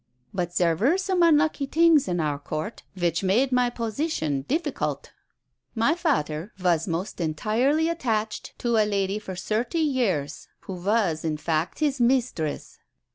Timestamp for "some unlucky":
0.97-1.67